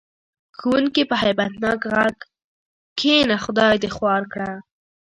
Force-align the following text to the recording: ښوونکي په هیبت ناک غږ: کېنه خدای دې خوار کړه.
ښوونکي 0.57 1.03
په 1.09 1.15
هیبت 1.23 1.51
ناک 1.63 1.81
غږ: 1.93 2.15
کېنه 2.99 3.35
خدای 3.43 3.75
دې 3.83 3.89
خوار 3.95 4.23
کړه. 4.33 4.51